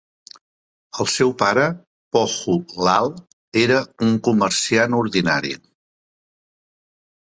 [1.03, 1.65] El seu pare,
[2.17, 2.57] Pohu
[2.87, 3.13] Lal,
[3.67, 5.57] era un comerciant ordinari.